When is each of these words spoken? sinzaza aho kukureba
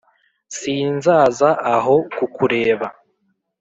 sinzaza 0.57 1.49
aho 1.75 1.95
kukureba 2.15 2.87